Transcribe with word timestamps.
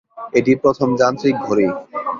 এটি 0.33 0.51
প্রথম 0.63 0.89
যান্ত্রিক 0.97 1.35
ঘড়ি। 1.45 1.67